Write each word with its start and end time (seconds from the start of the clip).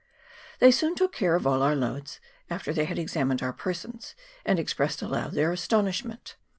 They 0.57 0.71
soon 0.71 0.95
took 0.95 1.13
care 1.13 1.35
of 1.35 1.45
all 1.45 1.61
our 1.61 1.75
loads, 1.75 2.19
after 2.49 2.73
they 2.73 2.85
had 2.85 2.97
examined 2.97 3.43
our 3.43 3.53
persons 3.53 4.15
and 4.43 4.57
expressed 4.57 5.03
aloud 5.03 5.33
their 5.33 5.51
astonishment. 5.51 6.37